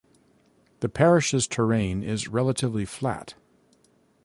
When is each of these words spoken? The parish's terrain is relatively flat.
The 0.79 0.89
parish's 0.89 1.47
terrain 1.47 2.01
is 2.01 2.27
relatively 2.27 2.85
flat. 2.85 3.35